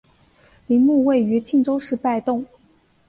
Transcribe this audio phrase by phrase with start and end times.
[0.65, 2.43] 陵墓位于庆州市拜洞。